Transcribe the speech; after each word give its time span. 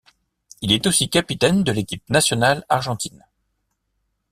Il 0.61 0.71
est 0.71 0.87
aussi 0.87 1.11
capitaine 1.11 1.63
de 1.63 1.71
l'équipe 1.71 2.09
nationale 2.09 2.65
argentine. 2.69 3.23